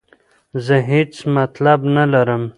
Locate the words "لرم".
2.11-2.43